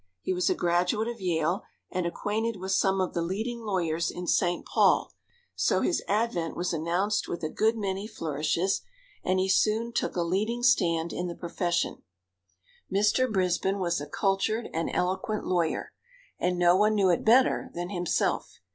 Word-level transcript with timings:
He 0.19 0.33
was 0.33 0.49
a 0.49 0.55
graduate 0.55 1.07
of 1.07 1.21
Yale, 1.21 1.61
and 1.91 2.07
acquainted 2.07 2.55
with 2.59 2.71
some 2.71 2.99
of 2.99 3.13
the 3.13 3.21
leading 3.21 3.59
lawyers 3.61 4.09
in 4.09 4.25
St. 4.25 4.65
Paul, 4.65 5.13
so 5.53 5.81
his 5.81 6.01
advent 6.07 6.55
was 6.55 6.73
announced 6.73 7.27
with 7.27 7.43
a 7.43 7.49
good 7.49 7.77
many 7.77 8.07
flourishes, 8.07 8.81
and 9.23 9.37
he 9.37 9.47
soon 9.47 9.93
took 9.93 10.15
a 10.15 10.23
leading 10.23 10.63
stand 10.63 11.13
in 11.13 11.27
the 11.27 11.35
profession. 11.35 12.01
Mr. 12.91 13.31
Brisbin 13.31 13.77
was 13.77 14.01
a 14.01 14.07
cultured 14.07 14.69
and 14.73 14.89
eloquent 14.91 15.45
lawyer, 15.45 15.93
and 16.39 16.57
no 16.57 16.75
one 16.75 16.95
knew 16.95 17.11
it 17.11 17.23
better 17.23 17.69
than 17.75 17.91
himself. 17.91 18.57